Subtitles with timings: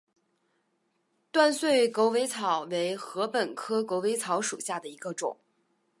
[1.31, 5.37] 断穗狗尾草为禾本科狗尾草属下的一个种。